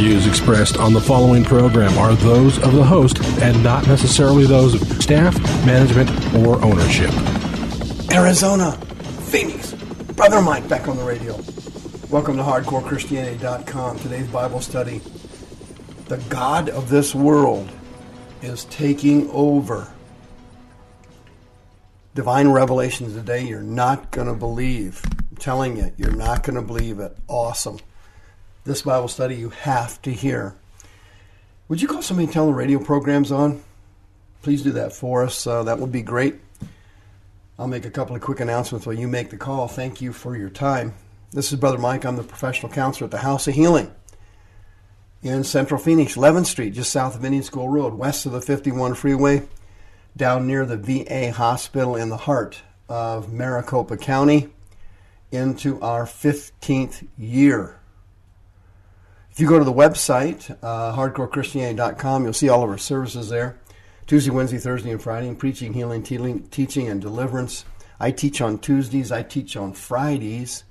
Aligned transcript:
views 0.00 0.26
expressed 0.26 0.78
on 0.78 0.94
the 0.94 1.00
following 1.00 1.44
program 1.44 1.98
are 1.98 2.14
those 2.14 2.58
of 2.60 2.72
the 2.72 2.82
host 2.82 3.22
and 3.42 3.62
not 3.62 3.86
necessarily 3.86 4.46
those 4.46 4.74
of 4.74 5.02
staff, 5.02 5.38
management, 5.66 6.08
or 6.36 6.58
ownership. 6.64 7.12
Arizona, 8.10 8.72
Phoenix, 9.28 9.74
Brother 10.14 10.40
Mike 10.40 10.66
back 10.70 10.88
on 10.88 10.96
the 10.96 11.04
radio. 11.04 11.34
Welcome 12.08 12.38
to 12.38 12.42
HardcoreChristianity.com. 12.42 13.98
Today's 13.98 14.26
Bible 14.28 14.62
study. 14.62 15.02
The 16.06 16.16
God 16.30 16.70
of 16.70 16.88
this 16.88 17.14
world 17.14 17.70
is 18.40 18.64
taking 18.64 19.28
over. 19.32 19.86
Divine 22.14 22.48
revelations 22.48 23.12
today 23.12 23.42
you're 23.42 23.60
not 23.60 24.10
going 24.12 24.28
to 24.28 24.34
believe. 24.34 25.02
I'm 25.30 25.36
telling 25.36 25.76
you, 25.76 25.92
you're 25.98 26.16
not 26.16 26.42
going 26.42 26.56
to 26.56 26.62
believe 26.62 27.00
it. 27.00 27.14
Awesome. 27.28 27.80
This 28.64 28.82
Bible 28.82 29.08
study 29.08 29.36
you 29.36 29.50
have 29.50 30.00
to 30.02 30.12
hear. 30.12 30.54
Would 31.68 31.80
you 31.80 31.88
call 31.88 32.02
somebody 32.02 32.24
and 32.24 32.32
tell 32.32 32.46
the 32.46 32.52
radio 32.52 32.78
program's 32.78 33.32
on? 33.32 33.62
Please 34.42 34.62
do 34.62 34.72
that 34.72 34.92
for 34.92 35.24
us. 35.24 35.46
Uh, 35.46 35.62
that 35.62 35.78
would 35.78 35.92
be 35.92 36.02
great. 36.02 36.36
I'll 37.58 37.68
make 37.68 37.86
a 37.86 37.90
couple 37.90 38.14
of 38.14 38.22
quick 38.22 38.40
announcements 38.40 38.86
while 38.86 38.98
you 38.98 39.08
make 39.08 39.30
the 39.30 39.38
call. 39.38 39.66
Thank 39.66 40.02
you 40.02 40.12
for 40.12 40.36
your 40.36 40.50
time. 40.50 40.94
This 41.32 41.52
is 41.52 41.58
Brother 41.58 41.78
Mike. 41.78 42.04
I'm 42.04 42.16
the 42.16 42.22
professional 42.22 42.70
counselor 42.70 43.06
at 43.06 43.10
the 43.10 43.18
House 43.18 43.48
of 43.48 43.54
Healing 43.54 43.90
in 45.22 45.44
Central 45.44 45.80
Phoenix, 45.80 46.16
11th 46.16 46.46
Street, 46.46 46.74
just 46.74 46.90
south 46.90 47.14
of 47.14 47.24
Indian 47.24 47.42
School 47.42 47.68
Road, 47.68 47.94
west 47.94 48.26
of 48.26 48.32
the 48.32 48.40
51 48.40 48.94
freeway, 48.94 49.42
down 50.16 50.46
near 50.46 50.66
the 50.66 50.76
VA 50.76 51.32
hospital 51.32 51.96
in 51.96 52.08
the 52.08 52.16
heart 52.16 52.62
of 52.88 53.32
Maricopa 53.32 53.96
County, 53.96 54.48
into 55.30 55.80
our 55.80 56.04
15th 56.04 57.06
year. 57.16 57.79
If 59.40 59.44
you 59.44 59.48
go 59.48 59.58
to 59.58 59.64
the 59.64 59.72
website, 59.72 60.54
uh, 60.62 60.94
hardcorechristianity.com, 60.94 62.24
you'll 62.24 62.34
see 62.34 62.50
all 62.50 62.62
of 62.62 62.68
our 62.68 62.76
services 62.76 63.30
there. 63.30 63.58
Tuesday, 64.06 64.30
Wednesday, 64.30 64.58
Thursday, 64.58 64.90
and 64.90 65.00
Friday, 65.00 65.34
preaching, 65.34 65.72
healing, 65.72 66.02
teaching, 66.02 66.88
and 66.90 67.00
deliverance. 67.00 67.64
I 67.98 68.10
teach 68.10 68.42
on 68.42 68.58
Tuesdays. 68.58 69.10
I 69.10 69.22
teach 69.22 69.56
on 69.56 69.72
Fridays. 69.72 70.64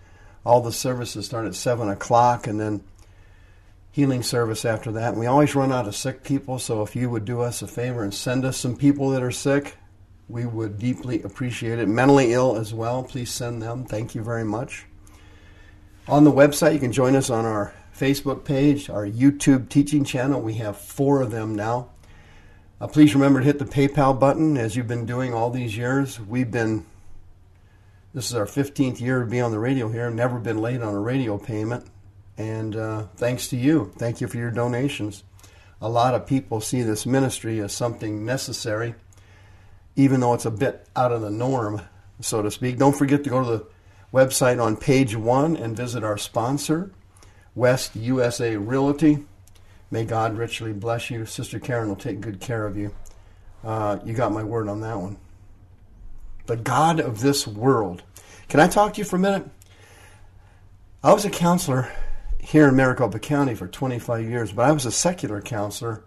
All 0.46 0.62
the 0.62 0.72
services 0.72 1.26
start 1.26 1.48
at 1.48 1.56
7 1.56 1.90
o'clock, 1.90 2.46
and 2.46 2.60
then 2.60 2.84
healing 3.92 4.22
service 4.22 4.64
after 4.66 4.92
that. 4.92 5.14
And 5.14 5.20
we 5.20 5.26
always 5.26 5.56
run 5.56 5.72
out 5.72 5.88
of 5.88 5.96
sick 5.96 6.24
people, 6.24 6.60
so 6.60 6.84
if 6.84 6.96
you 6.96 7.10
would 7.10 7.26
do 7.26 7.42
us 7.42 7.64
a 7.64 7.68
favor 7.68 8.04
and 8.04 8.14
send 8.14 8.46
us 8.46 8.58
some 8.58 8.78
people 8.78 9.10
that 9.10 9.24
are 9.24 9.32
sick, 9.32 9.78
we 10.28 10.46
would 10.46 10.78
deeply 10.78 11.24
appreciate 11.24 11.80
it. 11.80 11.88
Mentally 11.88 12.34
ill 12.34 12.56
as 12.56 12.72
well, 12.72 13.02
please 13.02 13.32
send 13.32 13.64
them. 13.64 13.84
Thank 13.84 14.14
you 14.14 14.22
very 14.22 14.46
much. 14.46 14.86
On 16.08 16.24
the 16.24 16.32
website, 16.32 16.74
you 16.74 16.80
can 16.80 16.92
join 16.92 17.16
us 17.16 17.32
on 17.32 17.46
our 17.46 17.74
Facebook 18.00 18.46
page, 18.46 18.90
our 18.90 19.06
YouTube 19.06 19.68
teaching 19.68 20.06
channel. 20.06 20.40
We 20.40 20.54
have 20.54 20.78
four 20.78 21.22
of 21.22 21.32
them 21.32 21.54
now. 21.54 21.90
Uh, 22.80 22.88
please 22.88 23.14
remember 23.14 23.40
to 23.40 23.46
hit 23.46 23.60
the 23.60 23.66
PayPal 23.66 24.18
button 24.18 24.58
as 24.58 24.78
you've 24.78 24.88
been 24.88 25.06
doing 25.06 25.34
all 25.34 25.50
these 25.50 25.76
years. 25.76 26.18
We've 26.18 26.50
been, 26.50 26.86
this 28.14 28.30
is 28.30 28.36
our 28.36 28.46
15th 28.46 29.02
year 29.02 29.20
to 29.20 29.26
be 29.26 29.42
on 29.42 29.52
the 29.52 29.60
radio 29.60 29.90
here, 29.90 30.10
never 30.10 30.40
been 30.40 30.60
late 30.60 30.82
on 30.82 30.94
a 30.94 31.00
radio 31.00 31.38
payment. 31.38 31.86
And 32.38 32.74
uh, 32.78 33.08
thanks 33.18 33.50
to 33.50 33.58
you. 33.58 33.92
Thank 33.98 34.22
you 34.22 34.28
for 34.28 34.38
your 34.38 34.52
donations. 34.52 35.26
A 35.82 35.90
lot 35.90 36.16
of 36.16 36.26
people 36.26 36.62
see 36.62 36.84
this 36.84 37.06
ministry 37.06 37.60
as 37.60 37.74
something 37.74 38.26
necessary, 38.26 38.96
even 39.98 40.22
though 40.22 40.34
it's 40.36 40.46
a 40.46 40.52
bit 40.52 40.88
out 40.96 41.12
of 41.12 41.20
the 41.20 41.30
norm, 41.30 41.82
so 42.22 42.42
to 42.42 42.50
speak. 42.50 42.78
Don't 42.78 42.96
forget 42.96 43.26
to 43.26 43.30
go 43.30 43.44
to 43.44 43.50
the 43.50 43.66
website 44.14 44.64
on 44.64 44.78
page 44.78 45.18
one 45.18 45.58
and 45.58 45.76
visit 45.76 46.02
our 46.02 46.18
sponsor, 46.18 46.92
West 47.56 47.96
USA 47.96 48.56
Realty. 48.56 49.26
May 49.92 50.06
God 50.06 50.38
richly 50.38 50.74
bless 50.74 51.10
you. 51.10 51.26
Sister 51.26 51.60
Karen 51.60 51.90
will 51.90 51.96
take 51.96 52.22
good 52.22 52.40
care 52.40 52.66
of 52.66 52.78
you. 52.78 52.94
Uh, 53.64 54.00
you 54.06 54.14
got 54.14 54.32
my 54.32 54.44
word 54.44 54.68
on 54.68 54.82
that 54.82 54.98
one. 54.98 55.18
The 56.46 56.58
God 56.58 57.00
of 57.00 57.22
this 57.22 57.48
world. 57.48 58.04
Can 58.48 58.60
I 58.60 58.68
talk 58.68 58.94
to 58.94 59.00
you 59.00 59.06
for 59.06 59.18
a 59.18 59.20
minute? 59.20 59.48
I 61.04 61.14
was 61.14 61.26
a 61.26 61.30
counselor 61.30 61.92
here 62.40 62.68
in 62.68 62.76
Maricopa 62.76 63.20
County 63.20 63.56
for 63.56 63.68
25 63.68 64.30
years, 64.30 64.52
but 64.52 64.66
I 64.66 64.72
was 64.72 64.86
a 64.86 64.92
secular 64.92 65.42
counselor 65.42 66.04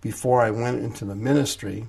before 0.00 0.40
I 0.40 0.50
went 0.50 0.82
into 0.82 1.04
the 1.04 1.14
ministry. 1.14 1.88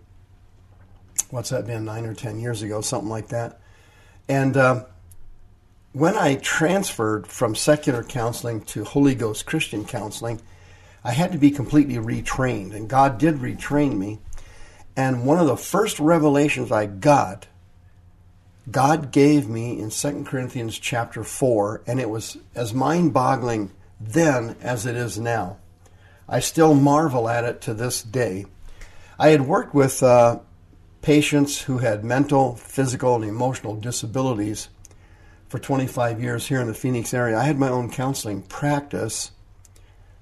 What's 1.30 1.50
that 1.50 1.66
been, 1.66 1.86
nine 1.86 2.06
or 2.06 2.14
10 2.14 2.40
years 2.40 2.62
ago, 2.62 2.82
something 2.82 3.10
like 3.10 3.30
that. 3.30 3.62
And 4.28 4.58
uh, 4.58 4.86
when 5.94 6.16
I 6.16 6.36
transferred 6.36 7.28
from 7.28 7.54
secular 7.54 8.04
counseling 8.04 8.62
to 8.62 8.84
Holy 8.84 9.14
Ghost 9.14 9.46
Christian 9.46 9.84
counseling, 9.84 10.42
I 11.04 11.12
had 11.12 11.32
to 11.34 11.38
be 11.38 11.52
completely 11.52 11.96
retrained, 11.96 12.74
and 12.74 12.88
God 12.88 13.18
did 13.18 13.36
retrain 13.36 13.98
me. 13.98 14.20
And 14.96 15.26
one 15.26 15.40
of 15.40 15.48
the 15.48 15.58
first 15.58 16.00
revelations 16.00 16.72
I 16.72 16.86
got, 16.86 17.48
God 18.70 19.12
gave 19.12 19.50
me 19.50 19.80
in 19.80 19.90
2 19.90 20.24
Corinthians 20.24 20.80
chapter 20.80 21.24
4, 21.24 21.82
and 21.88 22.00
it 22.00 22.10
was 22.10 22.38
as 22.56 22.74
mind 22.74 23.14
boggling 23.14 23.72
then 24.00 24.56
as 24.62 24.86
it 24.86 24.96
is 24.96 25.20
now. 25.20 25.58
I 26.28 26.40
still 26.40 26.74
marvel 26.74 27.28
at 27.28 27.44
it 27.44 27.62
to 27.62 27.74
this 27.74 28.02
day. 28.02 28.46
I 29.20 29.30
had 29.30 29.42
worked 29.42 29.74
with 29.74 30.02
uh, 30.02 30.40
patients 31.02 31.62
who 31.62 31.80
had 31.80 32.06
mental, 32.06 32.56
physical, 32.56 33.16
and 33.16 33.26
emotional 33.26 33.76
disabilities 33.76 34.70
for 35.52 35.60
25 35.60 36.22
years 36.22 36.48
here 36.48 36.62
in 36.62 36.68
the 36.68 36.74
Phoenix 36.74 37.14
area. 37.14 37.38
I 37.38 37.44
had 37.44 37.60
my 37.60 37.68
own 37.68 37.92
counseling 37.92 38.42
practice. 38.42 39.32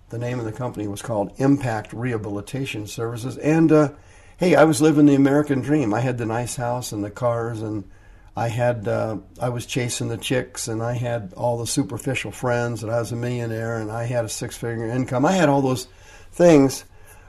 The 0.09 0.17
name 0.17 0.39
of 0.39 0.45
the 0.45 0.51
company 0.51 0.87
was 0.87 1.03
called 1.03 1.33
Impact 1.37 1.93
Rehabilitation 1.93 2.87
Services. 2.87 3.37
And 3.37 3.71
uh, 3.71 3.91
hey, 4.37 4.55
I 4.55 4.63
was 4.63 4.81
living 4.81 5.05
the 5.05 5.13
American 5.13 5.61
dream. 5.61 5.93
I 5.93 5.99
had 5.99 6.17
the 6.17 6.25
nice 6.25 6.55
house 6.55 6.91
and 6.91 7.03
the 7.03 7.11
cars 7.11 7.61
and 7.61 7.87
I 8.35 8.47
had 8.47 8.87
uh, 8.87 9.17
I 9.39 9.49
was 9.49 9.67
chasing 9.67 10.07
the 10.07 10.17
chicks, 10.17 10.69
and 10.69 10.81
I 10.81 10.93
had 10.93 11.33
all 11.35 11.57
the 11.57 11.67
superficial 11.67 12.31
friends, 12.31 12.83
and 12.83 12.91
I 12.91 12.99
was 12.99 13.11
a 13.11 13.17
millionaire, 13.17 13.79
and 13.79 13.91
I 13.91 14.05
had 14.05 14.23
a 14.23 14.29
six-figure 14.29 14.87
income. 14.87 15.25
I 15.25 15.33
had 15.33 15.49
all 15.49 15.61
those 15.61 15.89
things. 16.31 16.85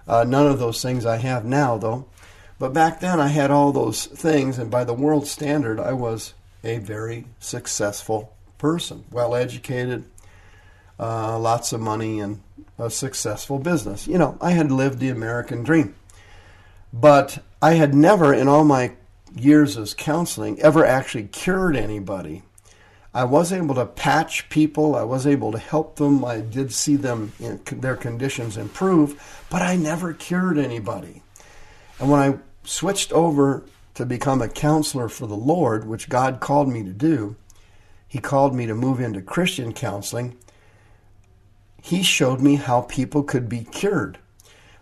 Uh, 0.07 0.23
none 0.23 0.47
of 0.47 0.61
those 0.61 0.81
things 0.81 1.05
I 1.05 1.17
have 1.17 1.45
now, 1.45 1.79
though. 1.79 2.07
But 2.61 2.75
back 2.75 3.01
then, 3.01 3.19
I 3.19 3.27
had 3.27 3.51
all 3.51 3.73
those 3.73 4.07
things, 4.07 4.57
and 4.57 4.71
by 4.71 4.85
the 4.85 4.95
world 4.95 5.27
standard, 5.27 5.81
I 5.81 5.95
was 5.95 6.35
a 6.63 6.79
very 6.79 7.27
successful 7.39 8.35
person, 8.59 9.05
well 9.11 9.35
educated, 9.35 10.05
uh, 10.99 11.39
lots 11.39 11.73
of 11.73 11.81
money, 11.81 12.21
and 12.21 12.41
a 12.79 12.91
successful 12.91 13.59
business. 13.59 14.07
You 14.07 14.19
know, 14.19 14.39
I 14.41 14.53
had 14.53 14.71
lived 14.71 14.99
the 14.99 15.09
American 15.09 15.63
dream. 15.63 15.95
But 16.93 17.39
I 17.63 17.75
had 17.75 17.95
never, 17.95 18.35
in 18.35 18.49
all 18.49 18.65
my 18.65 18.93
years 19.35 19.77
as 19.77 19.95
counseling 19.95 20.61
ever 20.61 20.85
actually 20.85 21.25
cured 21.25 21.77
anybody. 21.77 22.43
I 23.13 23.25
was 23.25 23.53
able 23.53 23.75
to 23.75 23.87
patch 23.87 24.49
people. 24.49 24.95
I 24.95 25.03
was 25.03 25.27
able 25.27 25.53
to 25.53 25.59
help 25.59 25.97
them. 25.97 26.25
I 26.25 26.41
did 26.41 26.73
see 26.73 26.97
them 26.97 27.33
their 27.67 27.97
conditions 27.97 28.57
improve, 28.57 29.45
but 29.51 29.63
I 29.63 29.77
never 29.77 30.13
cured 30.13 30.59
anybody. 30.59 31.23
And 31.99 32.11
when 32.11 32.21
I 32.21 32.39
switched 32.65 33.13
over 33.13 33.65
to 34.01 34.07
become 34.07 34.41
a 34.41 34.49
counselor 34.49 35.09
for 35.09 35.27
the 35.27 35.37
Lord, 35.37 35.87
which 35.87 36.09
God 36.09 36.41
called 36.41 36.69
me 36.69 36.83
to 36.83 36.93
do, 36.93 37.37
He 38.09 38.19
called 38.19 38.55
me 38.55 38.67
to 38.67 38.75
move 38.75 38.99
into 38.99 39.21
Christian 39.21 39.73
counseling. 39.73 40.37
He 41.83 42.03
showed 42.03 42.41
me 42.41 42.57
how 42.57 42.81
people 42.83 43.23
could 43.23 43.49
be 43.49 43.65
cured. 43.65 44.19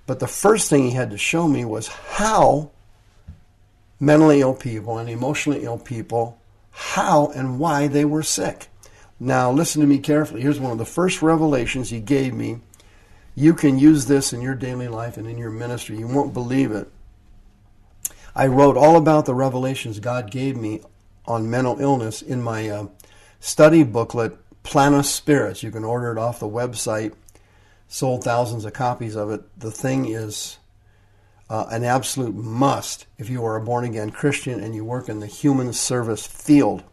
But 0.06 0.20
the 0.20 0.28
first 0.28 0.70
thing 0.70 0.84
He 0.84 0.92
had 0.92 1.10
to 1.10 1.18
show 1.18 1.48
me 1.48 1.64
was 1.64 1.88
how 1.88 2.70
mentally 3.98 4.40
ill 4.40 4.54
people 4.54 4.98
and 4.98 5.10
emotionally 5.10 5.64
ill 5.64 5.78
people 5.78 6.38
how 6.70 7.32
and 7.34 7.58
why 7.58 7.88
they 7.88 8.04
were 8.04 8.22
sick. 8.22 8.68
Now, 9.18 9.50
listen 9.50 9.80
to 9.80 9.86
me 9.88 9.98
carefully. 9.98 10.42
Here's 10.42 10.60
one 10.60 10.70
of 10.70 10.78
the 10.78 10.84
first 10.84 11.22
revelations 11.22 11.90
he 11.90 11.98
gave 11.98 12.32
me. 12.32 12.60
You 13.34 13.52
can 13.52 13.80
use 13.80 14.06
this 14.06 14.32
in 14.32 14.40
your 14.40 14.54
daily 14.54 14.86
life 14.86 15.16
and 15.16 15.26
in 15.26 15.38
your 15.38 15.50
ministry. 15.50 15.98
You 15.98 16.06
won't 16.06 16.32
believe 16.32 16.70
it. 16.70 16.88
I 18.38 18.46
wrote 18.46 18.76
all 18.76 18.94
about 18.94 19.26
the 19.26 19.34
revelations 19.34 19.98
God 19.98 20.30
gave 20.30 20.56
me 20.56 20.80
on 21.26 21.50
mental 21.50 21.80
illness 21.80 22.22
in 22.22 22.40
my 22.40 22.68
uh, 22.68 22.86
study 23.40 23.82
booklet 23.82 24.38
Planus 24.62 25.06
Spirits. 25.06 25.64
You 25.64 25.72
can 25.72 25.82
order 25.82 26.12
it 26.12 26.18
off 26.18 26.38
the 26.38 26.46
website. 26.46 27.14
Sold 27.88 28.22
thousands 28.22 28.64
of 28.64 28.74
copies 28.74 29.16
of 29.16 29.32
it. 29.32 29.58
The 29.58 29.72
thing 29.72 30.08
is 30.08 30.58
uh, 31.50 31.66
an 31.72 31.82
absolute 31.82 32.36
must 32.36 33.06
if 33.18 33.28
you 33.28 33.44
are 33.44 33.56
a 33.56 33.60
born 33.60 33.84
again 33.84 34.10
Christian 34.10 34.60
and 34.60 34.72
you 34.72 34.84
work 34.84 35.08
in 35.08 35.18
the 35.18 35.26
human 35.26 35.72
service 35.72 36.24
field. 36.24 36.84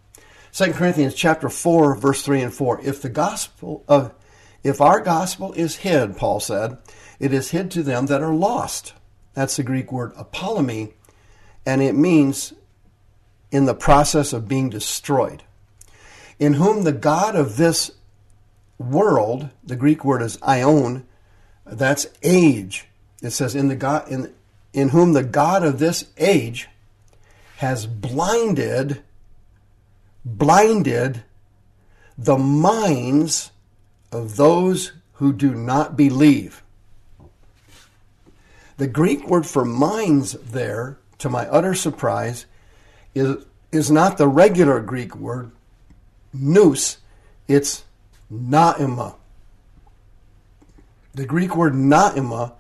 2 0.52 0.74
Corinthians 0.74 1.14
chapter 1.14 1.48
4 1.48 1.94
verse 1.94 2.24
3 2.24 2.42
and 2.42 2.54
4 2.56 2.82
if 2.82 3.04
the 3.04 3.10
gospel 3.10 3.84
of 3.88 4.16
if 4.64 4.82
our 4.82 5.00
gospel 5.00 5.54
is 5.54 5.76
hid 5.76 6.18
Paul 6.18 6.40
said 6.40 6.80
it 7.20 7.34
is 7.34 7.52
hid 7.52 7.70
to 7.72 7.84
them 7.84 8.08
that 8.08 8.24
are 8.24 8.34
lost 8.34 8.94
that's 9.34 9.58
the 9.58 9.64
Greek 9.64 9.92
word 9.92 10.16
apollumi 10.16 10.94
and 11.66 11.82
it 11.82 11.96
means 11.96 12.54
in 13.52 13.66
the 13.66 13.74
process 13.74 14.34
of 14.34 14.48
being 14.48 14.70
destroyed 14.70 15.44
in 16.40 16.56
whom 16.56 16.84
the 16.84 16.92
god 16.92 17.36
of 17.36 17.58
this 17.58 17.92
world 18.78 19.50
the 19.64 19.76
Greek 19.76 20.04
word 20.04 20.22
is 20.22 20.38
aion 20.38 21.04
that's 21.66 22.08
age 22.24 22.88
it 23.22 23.32
says 23.32 23.56
in 23.56 23.68
the 23.68 23.76
god 23.76 24.08
in 24.10 24.34
in 24.74 24.90
whom 24.90 25.14
the 25.14 25.24
god 25.24 25.64
of 25.64 25.80
this 25.80 26.06
age 26.18 26.68
has 27.58 27.86
blinded 27.86 29.02
blinded 30.26 31.24
the 32.18 32.38
minds 32.38 33.52
of 34.12 34.36
those 34.36 34.94
who 35.14 35.34
do 35.34 35.54
not 35.54 35.96
believe. 35.96 36.64
The 38.78 38.88
Greek 38.88 39.28
word 39.30 39.46
for 39.46 39.64
minds 39.64 40.34
there, 40.34 40.98
to 41.26 41.30
my 41.32 41.48
utter 41.48 41.74
surprise, 41.74 42.46
is, 43.16 43.44
is 43.72 43.90
not 43.90 44.20
the 44.20 44.28
regular 44.28 44.80
Greek 44.80 45.16
word 45.16 45.50
nous, 46.32 46.98
it's 47.48 47.84
naima. 48.32 49.16
The 51.16 51.26
Greek 51.26 51.56
word 51.56 51.74
naima 51.74 52.54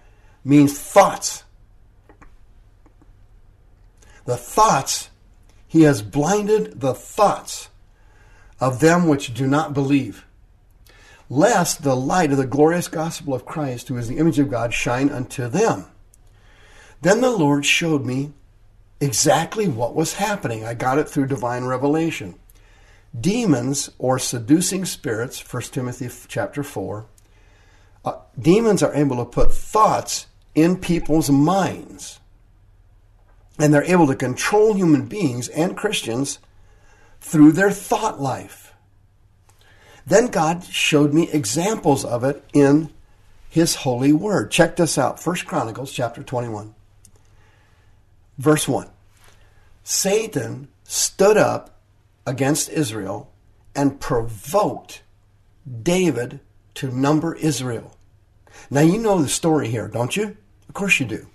means 0.43 0.79
thoughts. 0.79 1.43
The 4.25 4.35
thoughts 4.35 5.11
he 5.67 5.83
has 5.83 6.01
blinded 6.01 6.81
the 6.81 6.95
thoughts 6.95 7.69
of 8.59 8.79
them 8.79 9.07
which 9.07 9.35
do 9.35 9.45
not 9.45 9.75
believe, 9.75 10.25
lest 11.29 11.83
the 11.83 11.95
light 11.95 12.31
of 12.31 12.37
the 12.37 12.47
glorious 12.47 12.87
gospel 12.87 13.35
of 13.35 13.45
Christ, 13.45 13.89
who 13.89 13.97
is 13.97 14.07
the 14.07 14.17
image 14.17 14.39
of 14.39 14.49
God, 14.49 14.73
shine 14.73 15.11
unto 15.11 15.47
them. 15.47 15.85
Then 17.03 17.21
the 17.21 17.29
Lord 17.29 17.63
showed 17.63 18.03
me 18.03 18.33
exactly 18.99 19.67
what 19.67 19.95
was 19.95 20.13
happening. 20.13 20.65
I 20.65 20.73
got 20.73 20.97
it 20.97 21.09
through 21.09 21.27
divine 21.27 21.65
revelation. 21.65 22.35
Demons 23.19 23.89
or 23.97 24.19
seducing 24.19 24.85
spirits, 24.85 25.41
1 25.53 25.63
Timothy 25.63 26.09
chapter 26.27 26.63
4, 26.63 27.05
uh, 28.03 28.13
demons 28.37 28.83
are 28.83 28.93
able 28.93 29.17
to 29.17 29.25
put 29.25 29.53
thoughts 29.53 30.27
in 30.53 30.77
people's 30.77 31.29
minds 31.29 32.19
and 33.57 33.73
they're 33.73 33.83
able 33.83 34.07
to 34.07 34.15
control 34.15 34.73
human 34.73 35.05
beings 35.05 35.47
and 35.49 35.77
Christians 35.77 36.39
through 37.21 37.53
their 37.53 37.71
thought 37.71 38.19
life. 38.19 38.73
Then 40.05 40.27
God 40.27 40.63
showed 40.65 41.13
me 41.13 41.29
examples 41.31 42.05
of 42.05 42.23
it 42.23 42.43
in 42.53 42.91
his 43.49 43.75
holy 43.75 44.13
word. 44.13 44.51
Check 44.51 44.75
this 44.75 44.97
out. 44.97 45.19
First 45.19 45.45
Chronicles 45.45 45.91
chapter 45.91 46.21
21. 46.21 46.75
Verse 48.37 48.67
1. 48.67 48.89
Satan 49.83 50.67
stood 50.83 51.37
up 51.37 51.79
against 52.25 52.69
Israel 52.69 53.31
and 53.75 53.99
provoked 53.99 55.03
David 55.81 56.39
to 56.75 56.91
number 56.91 57.35
Israel. 57.35 57.95
Now 58.69 58.81
you 58.81 58.97
know 58.97 59.21
the 59.21 59.29
story 59.29 59.69
here, 59.69 59.87
don't 59.87 60.15
you? 60.15 60.37
Of 60.67 60.73
course 60.73 60.99
you 60.99 61.05
do. 61.05 61.27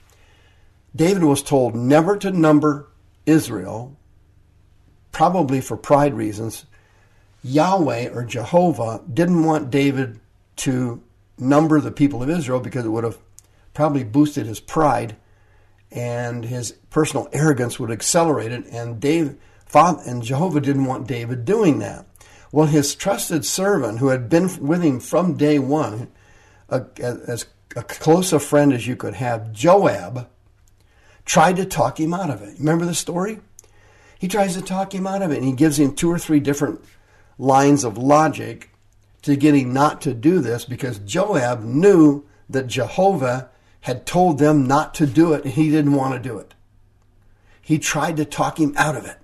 David 0.95 1.23
was 1.23 1.43
told 1.43 1.75
never 1.75 2.17
to 2.17 2.31
number 2.31 2.89
Israel, 3.27 3.97
probably 5.13 5.61
for 5.61 5.77
pride 5.77 6.15
reasons. 6.15 6.67
Yahweh 7.43 8.09
or 8.13 8.25
Jehovah 8.25 9.03
didn't 9.13 9.45
want 9.45 9.71
David 9.71 10.21
to 10.57 11.03
number 11.39 11.81
the 11.81 11.91
people 11.91 12.23
of 12.23 12.29
Israel 12.31 12.61
because 12.61 12.85
it 12.85 12.91
would 12.91 13.05
have 13.05 13.19
probably 13.73 14.05
boosted 14.05 14.47
his 14.47 14.61
pride 14.61 15.17
and 15.93 16.45
his 16.45 16.73
personal 16.91 17.29
arrogance 17.33 17.79
would 17.79 17.91
accelerate 17.91 18.53
it. 18.53 18.67
And 18.67 19.01
Dave, 19.01 19.37
and 19.75 20.23
Jehovah 20.23 20.61
didn't 20.61 20.85
want 20.85 21.07
David 21.07 21.45
doing 21.45 21.79
that. 21.81 22.07
Well, 22.53 22.67
his 22.67 22.95
trusted 22.95 23.45
servant, 23.45 23.99
who 23.99 24.09
had 24.09 24.29
been 24.29 24.67
with 24.67 24.83
him 24.83 25.01
from 25.01 25.37
day 25.37 25.59
one, 25.59 26.09
a, 26.69 26.85
as 26.99 27.47
a 27.77 27.83
close 27.83 28.33
a 28.33 28.41
friend 28.41 28.73
as 28.73 28.87
you 28.87 28.97
could 28.97 29.15
have, 29.15 29.53
Joab, 29.53 30.29
tried 31.25 31.57
to 31.57 31.65
talk 31.65 32.01
him 32.01 32.13
out 32.13 32.31
of 32.31 32.43
it. 32.43 32.59
Remember 32.59 32.85
the 32.85 32.95
story? 32.95 33.41
He 34.19 34.29
tries 34.29 34.55
to 34.55 34.63
talk 34.63 34.95
him 34.95 35.07
out 35.07 35.23
of 35.23 35.31
it, 35.31 35.39
and 35.39 35.47
he 35.47 35.53
gives 35.53 35.79
him 35.79 35.95
two 35.95 36.11
or 36.11 36.19
three 36.19 36.41
different 36.41 36.85
lines 37.39 37.85
of 37.85 37.97
logic 37.97 38.71
to 39.23 39.37
get 39.37 39.55
him 39.55 39.73
not 39.73 40.01
to 40.03 40.13
do 40.13 40.41
this 40.41 40.65
because 40.65 40.99
Joab 40.99 41.63
knew 41.63 42.25
that 42.49 42.67
Jehovah 42.67 43.49
had 43.83 44.07
told 44.07 44.39
them 44.39 44.67
not 44.67 44.95
to 44.95 45.07
do 45.07 45.33
it, 45.33 45.45
and 45.45 45.55
he 45.55 45.71
didn't 45.71 45.95
want 45.95 46.15
to 46.15 46.29
do 46.29 46.39
it. 46.39 46.55
He 47.61 47.79
tried 47.79 48.17
to 48.17 48.25
talk 48.25 48.59
him 48.59 48.75
out 48.77 48.97
of 48.97 49.05
it. 49.05 49.17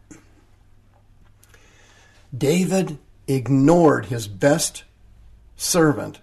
David 2.37 2.99
ignored 3.27 4.07
his 4.07 4.29
best 4.29 4.85
servant 5.57 6.21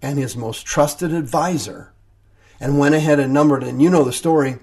and 0.00 0.18
his 0.18 0.36
most 0.36 0.64
trusted 0.64 1.12
advisor 1.12 1.92
and 2.58 2.78
went 2.78 2.94
ahead 2.94 3.18
and 3.18 3.32
numbered, 3.32 3.62
and 3.62 3.80
you 3.82 3.90
know 3.90 4.04
the 4.04 4.12
story 4.12 4.58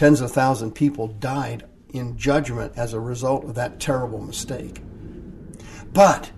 Tens 0.00 0.22
of 0.22 0.32
thousands 0.32 0.70
of 0.70 0.74
people 0.74 1.08
died 1.08 1.66
in 1.92 2.16
judgment 2.16 2.72
as 2.74 2.94
a 2.94 3.00
result 3.00 3.44
of 3.44 3.54
that 3.56 3.80
terrible 3.80 4.22
mistake. 4.22 4.80
But 5.92 6.30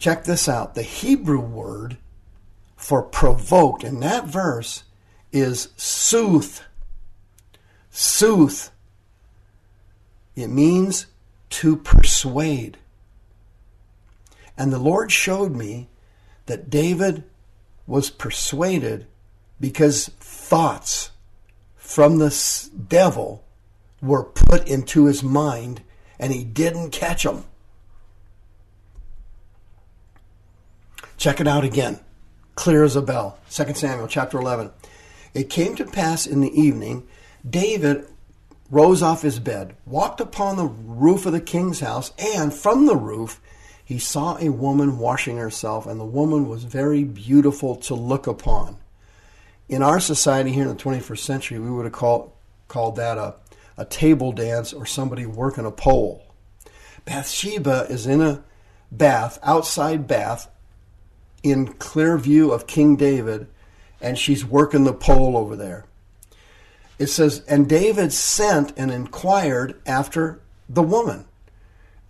check 0.00 0.24
this 0.24 0.48
out 0.48 0.74
the 0.74 0.82
Hebrew 0.82 1.38
word 1.38 1.98
for 2.74 3.02
provoked 3.02 3.84
in 3.84 4.00
that 4.00 4.24
verse 4.24 4.82
is 5.32 5.68
sooth. 5.76 6.62
Sooth. 7.90 8.70
It 10.36 10.48
means 10.48 11.06
to 11.50 11.76
persuade. 11.76 12.78
And 14.56 14.72
the 14.72 14.78
Lord 14.78 15.10
showed 15.12 15.54
me 15.54 15.88
that 16.46 16.70
David 16.70 17.24
was 17.86 18.10
persuaded 18.10 19.06
because 19.60 20.08
thoughts 20.20 21.10
from 21.76 22.18
the 22.18 22.68
devil 22.88 23.44
were 24.00 24.24
put 24.24 24.68
into 24.68 25.06
his 25.06 25.22
mind 25.22 25.82
and 26.18 26.32
he 26.32 26.44
didn't 26.44 26.90
catch 26.90 27.22
them. 27.22 27.44
Check 31.16 31.40
it 31.40 31.48
out 31.48 31.64
again. 31.64 31.98
Clear 32.54 32.84
as 32.84 32.94
a 32.94 33.02
bell. 33.02 33.38
2 33.50 33.74
Samuel 33.74 34.08
chapter 34.08 34.38
11. 34.38 34.70
It 35.34 35.50
came 35.50 35.76
to 35.76 35.84
pass 35.84 36.26
in 36.26 36.40
the 36.40 36.60
evening, 36.60 37.06
David 37.48 38.06
rose 38.70 39.02
off 39.02 39.22
his 39.22 39.38
bed, 39.38 39.74
walked 39.86 40.20
upon 40.20 40.56
the 40.56 40.66
roof 40.66 41.24
of 41.26 41.32
the 41.32 41.40
king's 41.40 41.80
house, 41.80 42.12
and 42.18 42.52
from 42.52 42.86
the 42.86 42.96
roof 42.96 43.40
he 43.84 43.98
saw 43.98 44.36
a 44.38 44.50
woman 44.50 44.98
washing 44.98 45.38
herself, 45.38 45.86
and 45.86 45.98
the 45.98 46.04
woman 46.04 46.48
was 46.48 46.64
very 46.64 47.04
beautiful 47.04 47.76
to 47.76 47.94
look 47.94 48.26
upon 48.26 48.76
in 49.68 49.82
our 49.82 50.00
society 50.00 50.50
here 50.50 50.62
in 50.62 50.68
the 50.68 50.82
21st 50.82 51.18
century, 51.18 51.58
we 51.58 51.70
would 51.70 51.84
have 51.84 51.92
called, 51.92 52.32
called 52.68 52.96
that 52.96 53.18
a, 53.18 53.34
a 53.76 53.84
table 53.84 54.32
dance 54.32 54.72
or 54.72 54.86
somebody 54.86 55.26
working 55.26 55.66
a 55.66 55.70
pole. 55.70 56.24
Bathsheba 57.04 57.86
is 57.88 58.06
in 58.06 58.20
a 58.20 58.42
bath, 58.90 59.38
outside 59.42 60.06
bath, 60.06 60.50
in 61.42 61.68
clear 61.74 62.18
view 62.18 62.50
of 62.50 62.66
King 62.66 62.96
David, 62.96 63.46
and 64.00 64.18
she's 64.18 64.44
working 64.44 64.84
the 64.84 64.92
pole 64.92 65.36
over 65.36 65.56
there. 65.56 65.84
It 66.98 67.08
says, 67.08 67.42
And 67.48 67.68
David 67.68 68.12
sent 68.12 68.72
and 68.76 68.90
inquired 68.90 69.80
after 69.86 70.40
the 70.68 70.82
woman. 70.82 71.26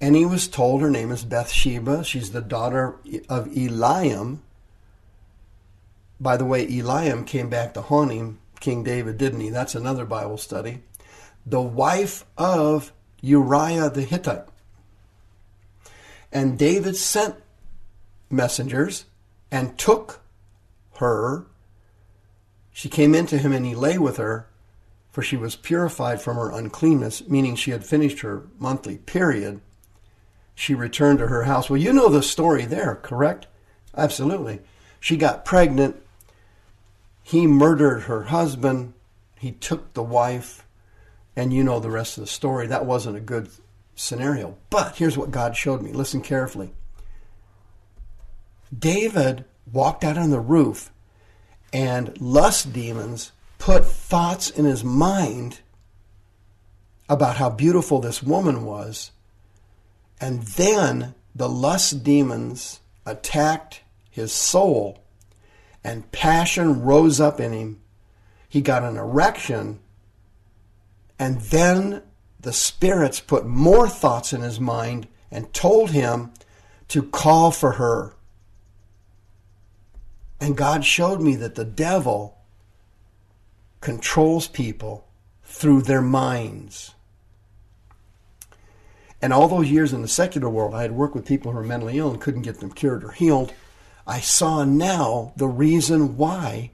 And 0.00 0.14
he 0.14 0.24
was 0.24 0.48
told 0.48 0.80
her 0.80 0.90
name 0.90 1.10
is 1.10 1.24
Bathsheba. 1.24 2.04
She's 2.04 2.30
the 2.30 2.40
daughter 2.40 2.96
of 3.28 3.46
Eliam, 3.48 4.38
by 6.20 6.36
the 6.36 6.44
way, 6.44 6.66
Eliam 6.66 7.26
came 7.26 7.48
back 7.48 7.74
to 7.74 7.82
haunt 7.82 8.12
him, 8.12 8.38
King 8.60 8.82
David, 8.82 9.18
didn't 9.18 9.40
he? 9.40 9.50
That's 9.50 9.74
another 9.74 10.04
Bible 10.04 10.38
study. 10.38 10.82
The 11.46 11.60
wife 11.60 12.24
of 12.36 12.92
Uriah 13.20 13.90
the 13.90 14.02
Hittite. 14.02 14.46
And 16.32 16.58
David 16.58 16.96
sent 16.96 17.36
messengers 18.30 19.04
and 19.50 19.78
took 19.78 20.20
her. 20.96 21.46
She 22.78 22.88
came 22.88 23.12
into 23.12 23.38
him 23.38 23.52
and 23.52 23.66
he 23.66 23.74
lay 23.74 23.98
with 23.98 24.18
her, 24.18 24.46
for 25.10 25.20
she 25.20 25.36
was 25.36 25.56
purified 25.56 26.22
from 26.22 26.36
her 26.36 26.52
uncleanness, 26.52 27.26
meaning 27.26 27.56
she 27.56 27.72
had 27.72 27.84
finished 27.84 28.20
her 28.20 28.46
monthly 28.56 28.98
period. 28.98 29.60
she 30.54 30.76
returned 30.76 31.18
to 31.18 31.26
her 31.26 31.42
house. 31.42 31.68
Well, 31.68 31.80
you 31.80 31.92
know 31.92 32.08
the 32.08 32.22
story 32.22 32.66
there, 32.66 32.94
correct? 32.94 33.48
Absolutely. 33.96 34.60
She 35.00 35.16
got 35.16 35.44
pregnant. 35.44 35.96
He 37.24 37.48
murdered 37.48 38.02
her 38.02 38.22
husband. 38.22 38.92
He 39.40 39.50
took 39.50 39.92
the 39.94 40.02
wife. 40.04 40.64
And 41.34 41.52
you 41.52 41.64
know 41.64 41.80
the 41.80 41.90
rest 41.90 42.16
of 42.16 42.22
the 42.22 42.28
story. 42.28 42.68
That 42.68 42.86
wasn't 42.86 43.16
a 43.16 43.20
good 43.20 43.48
scenario. 43.96 44.56
But 44.70 44.94
here's 44.94 45.18
what 45.18 45.32
God 45.32 45.56
showed 45.56 45.82
me. 45.82 45.90
Listen 45.92 46.20
carefully. 46.20 46.72
David 48.72 49.46
walked 49.72 50.04
out 50.04 50.16
on 50.16 50.30
the 50.30 50.38
roof, 50.38 50.92
and 51.72 52.18
lust 52.20 52.72
demons 52.72 53.32
put 53.58 53.84
thoughts 53.84 54.50
in 54.50 54.64
his 54.64 54.84
mind 54.84 55.60
about 57.08 57.36
how 57.36 57.50
beautiful 57.50 58.00
this 58.00 58.22
woman 58.22 58.64
was. 58.64 59.10
And 60.20 60.42
then 60.42 61.14
the 61.34 61.48
lust 61.48 62.02
demons 62.02 62.80
attacked 63.06 63.82
his 64.10 64.32
soul, 64.32 65.02
and 65.84 66.10
passion 66.12 66.82
rose 66.82 67.20
up 67.20 67.40
in 67.40 67.52
him. 67.52 67.80
He 68.48 68.60
got 68.60 68.82
an 68.82 68.96
erection, 68.96 69.78
and 71.18 71.40
then 71.40 72.02
the 72.40 72.52
spirits 72.52 73.20
put 73.20 73.46
more 73.46 73.88
thoughts 73.88 74.32
in 74.32 74.40
his 74.40 74.58
mind 74.58 75.06
and 75.30 75.52
told 75.52 75.90
him 75.90 76.32
to 76.88 77.02
call 77.02 77.50
for 77.50 77.72
her. 77.72 78.14
And 80.40 80.56
God 80.56 80.84
showed 80.84 81.20
me 81.20 81.34
that 81.36 81.56
the 81.56 81.64
devil 81.64 82.38
controls 83.80 84.46
people 84.46 85.06
through 85.42 85.82
their 85.82 86.02
minds. 86.02 86.94
And 89.20 89.32
all 89.32 89.48
those 89.48 89.70
years 89.70 89.92
in 89.92 90.02
the 90.02 90.08
secular 90.08 90.48
world, 90.48 90.74
I 90.74 90.82
had 90.82 90.92
worked 90.92 91.14
with 91.14 91.26
people 91.26 91.50
who 91.50 91.58
were 91.58 91.64
mentally 91.64 91.98
ill 91.98 92.10
and 92.10 92.20
couldn't 92.20 92.42
get 92.42 92.60
them 92.60 92.70
cured 92.70 93.02
or 93.02 93.10
healed. 93.10 93.52
I 94.06 94.20
saw 94.20 94.64
now 94.64 95.32
the 95.36 95.48
reason 95.48 96.16
why. 96.16 96.70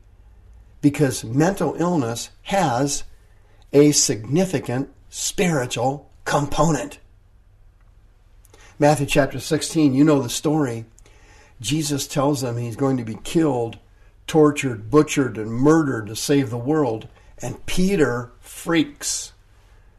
Because 0.83 1.25
mental 1.25 1.75
illness 1.79 2.29
has 2.43 3.05
a 3.73 3.93
significant 3.93 4.91
spiritual 5.09 6.11
component. 6.27 6.99
Matthew 8.79 9.07
chapter 9.07 9.41
16, 9.41 9.95
you 9.95 10.05
know 10.05 10.21
the 10.21 10.29
story. 10.29 10.85
Jesus 11.65 12.07
tells 12.07 12.43
them 12.43 12.59
he's 12.59 12.77
going 12.77 12.99
to 12.99 13.05
be 13.05 13.17
killed, 13.25 13.79
tortured, 14.27 14.91
butchered, 14.91 15.39
and 15.39 15.51
murdered 15.51 16.09
to 16.09 16.15
save 16.15 16.51
the 16.51 16.59
world. 16.59 17.09
And 17.41 17.65
Peter 17.65 18.33
freaks. 18.39 19.33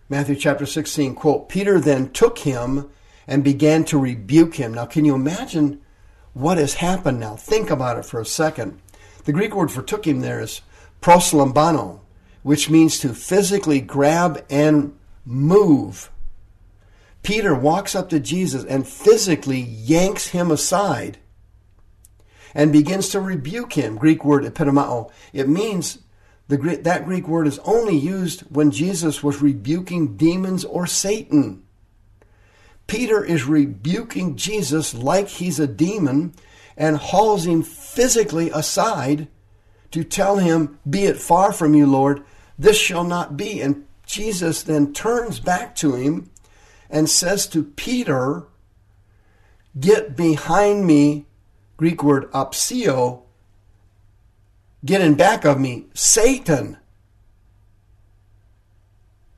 Matthew 0.08 0.36
chapter 0.36 0.68
16, 0.68 1.16
quote, 1.16 1.50
Peter 1.50 1.80
then 1.80 2.12
took 2.12 2.38
him 2.38 2.88
and 3.26 3.44
began 3.44 3.84
to 3.86 3.98
rebuke 3.98 4.54
him. 4.56 4.76
Now, 4.76 4.86
can 4.86 5.06
you 5.06 5.16
imagine 5.16 5.82
what 6.34 6.60
has 6.60 6.76
happened 6.76 7.20
now? 7.20 7.36
Think 7.36 7.72
about 7.72 7.98
it 7.98 8.06
for 8.06 8.22
a 8.22 8.26
second. 8.26 8.80
The 9.24 9.34
Greek 9.34 9.56
word 9.56 9.72
for 9.72 9.82
took 9.82 10.06
him 10.06 10.20
there 10.20 10.42
is 10.42 10.62
proslambano, 11.02 12.02
which 12.44 12.70
means 12.70 13.00
to 13.00 13.16
physically 13.16 13.82
grab 13.82 14.46
and 14.52 14.96
move. 15.26 16.12
Peter 17.24 17.56
walks 17.56 17.96
up 17.96 18.08
to 18.10 18.20
Jesus 18.20 18.64
and 18.66 18.88
physically 18.88 19.60
yanks 19.60 20.28
him 20.28 20.52
aside 20.52 21.18
and 22.56 22.72
begins 22.72 23.10
to 23.10 23.20
rebuke 23.20 23.74
him. 23.74 23.98
Greek 23.98 24.24
word 24.26 24.46
epitimao. 24.46 25.12
It 25.34 25.50
means 25.50 26.00
the, 26.48 26.58
that 26.84 27.06
Greek 27.06 27.28
word 27.28 27.48
is 27.48 27.60
only 27.60 27.98
used 27.98 28.42
when 28.44 28.72
Jesus 28.72 29.22
was 29.22 29.42
rebuking 29.42 30.16
demons 30.16 30.64
or 30.64 30.88
Satan. 30.88 31.64
Peter 32.88 33.24
is 33.24 33.46
rebuking 33.46 34.36
Jesus 34.38 34.94
like 34.94 35.28
he's 35.28 35.60
a 35.60 35.68
demon 35.68 36.34
and 36.78 36.98
hauls 36.98 37.46
him 37.46 37.62
physically 37.62 38.50
aside 38.52 39.28
to 39.92 40.04
tell 40.04 40.38
him, 40.38 40.80
Be 40.90 41.06
it 41.06 41.18
far 41.18 41.52
from 41.52 41.74
you, 41.74 41.86
Lord, 41.86 42.24
this 42.58 42.78
shall 42.78 43.04
not 43.04 43.36
be. 43.36 43.62
And 43.62 43.86
Jesus 44.06 44.64
then 44.64 44.94
turns 44.94 45.40
back 45.40 45.76
to 45.78 45.96
him 45.96 46.30
and 46.90 47.10
says 47.10 47.48
to 47.48 47.64
Peter, 47.64 48.44
Get 49.78 50.16
behind 50.16 50.86
me, 50.86 51.26
Greek 51.78 52.04
word 52.04 52.32
apsio, 52.32 53.24
get 54.84 55.02
in 55.02 55.16
back 55.16 55.44
of 55.46 55.60
me, 55.60 55.86
Satan. 55.94 56.78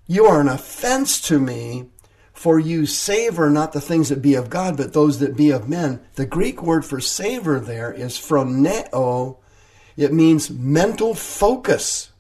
You 0.06 0.26
are 0.26 0.40
an 0.40 0.48
offense 0.48 1.20
to 1.22 1.40
me, 1.40 1.90
for 2.32 2.60
you 2.60 2.86
savor 2.86 3.50
not 3.50 3.74
the 3.74 3.82
things 3.82 4.10
that 4.10 4.22
be 4.22 4.36
of 4.36 4.50
God, 4.50 4.78
but 4.78 4.94
those 4.94 5.20
that 5.20 5.36
be 5.36 5.50
of 5.50 5.68
men. 5.68 6.00
The 6.16 6.26
Greek 6.26 6.62
word 6.62 6.86
for 6.86 7.02
savor 7.02 7.60
there 7.60 7.92
is 7.92 8.14
phroneo. 8.14 9.38
It 9.98 10.14
means 10.14 10.52
mental 10.52 11.16
focus. 11.16 12.12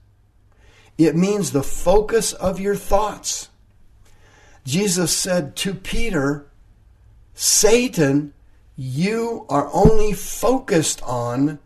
It 0.97 1.15
means 1.15 1.51
the 1.51 1.63
focus 1.63 2.33
of 2.33 2.59
your 2.59 2.75
thoughts. 2.75 3.49
Jesus 4.65 5.15
said 5.15 5.55
to 5.57 5.73
Peter, 5.75 6.47
Satan, 7.35 8.33
you 8.77 9.45
are 9.49 9.69
only 9.73 10.13
focused 10.13 11.01
on 11.01 11.57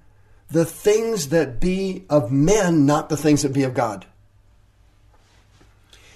the 0.50 0.64
things 0.64 1.28
that 1.30 1.60
be 1.60 2.06
of 2.10 2.32
men, 2.32 2.86
not 2.86 3.10
the 3.10 3.18
things 3.18 3.42
that 3.42 3.54
be 3.54 3.64
of 3.64 3.74
God. 3.74 4.06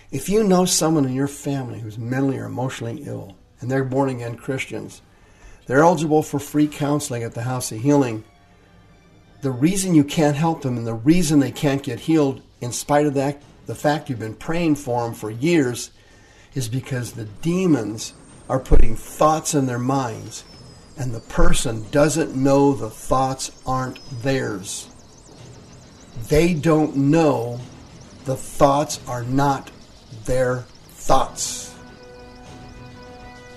If 0.09 0.29
you 0.29 0.43
know 0.43 0.63
someone 0.63 1.05
in 1.05 1.13
your 1.13 1.27
family 1.27 1.79
who's 1.79 1.97
mentally 1.97 2.37
or 2.37 2.45
emotionally 2.45 3.03
ill 3.05 3.35
and 3.59 3.69
they're 3.69 3.83
born 3.83 4.09
again 4.09 4.37
Christians, 4.37 5.01
they're 5.67 5.83
eligible 5.83 6.23
for 6.23 6.39
free 6.39 6.67
counseling 6.67 7.23
at 7.23 7.33
the 7.33 7.41
House 7.43 7.71
of 7.71 7.81
Healing. 7.81 8.23
The 9.41 9.51
reason 9.51 9.95
you 9.95 10.05
can't 10.05 10.37
help 10.37 10.61
them 10.61 10.77
and 10.77 10.87
the 10.87 10.93
reason 10.93 11.39
they 11.39 11.51
can't 11.51 11.83
get 11.83 11.99
healed, 11.99 12.41
in 12.61 12.71
spite 12.71 13.05
of 13.05 13.15
that, 13.15 13.41
the 13.65 13.75
fact 13.75 14.09
you've 14.09 14.19
been 14.19 14.35
praying 14.35 14.75
for 14.75 15.03
them 15.03 15.13
for 15.13 15.29
years, 15.29 15.91
is 16.53 16.69
because 16.69 17.11
the 17.11 17.25
demons 17.25 18.13
are 18.47 18.59
putting 18.59 18.95
thoughts 18.95 19.53
in 19.53 19.65
their 19.65 19.79
minds 19.79 20.45
and 20.97 21.13
the 21.13 21.19
person 21.19 21.85
doesn't 21.91 22.35
know 22.35 22.73
the 22.73 22.89
thoughts 22.89 23.51
aren't 23.65 23.99
theirs. 24.21 24.89
They 26.29 26.53
don't 26.53 26.95
know 26.95 27.59
the 28.25 28.35
thoughts 28.35 28.99
are 29.07 29.23
not 29.23 29.69
their 30.25 30.65
thoughts. 30.89 31.75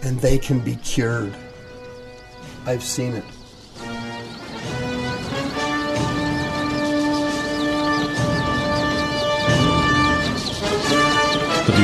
And 0.02 0.20
they 0.20 0.38
can 0.38 0.60
be 0.60 0.76
cured. 0.76 1.34
I've 2.66 2.82
seen 2.82 3.14
it. 3.14 3.24